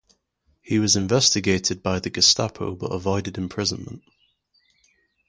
He 0.63 0.79
was 0.79 0.95
investigated 0.95 1.83
by 1.83 1.99
the 1.99 2.09
Gestapo 2.09 2.73
but 2.73 2.87
avoided 2.91 3.37
imprisonment. 3.37 4.01